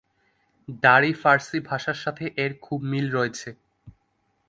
দারি 0.83 1.11
ফার্সি 1.21 1.59
ভাষার 1.69 1.97
সাথে 2.03 2.25
এর 2.43 2.51
খুব 2.61 2.79
মিল 2.91 3.05
রয়েছে। 3.17 3.49